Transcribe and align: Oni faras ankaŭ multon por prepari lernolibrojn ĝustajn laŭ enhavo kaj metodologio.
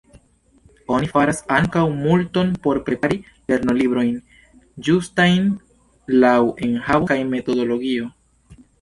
Oni 0.95 1.09
faras 1.11 1.41
ankaŭ 1.57 1.83
multon 1.97 2.49
por 2.65 2.81
prepari 2.89 3.21
lernolibrojn 3.53 4.11
ĝustajn 4.91 5.49
laŭ 6.27 6.37
enhavo 6.71 7.15
kaj 7.15 7.23
metodologio. 7.33 8.15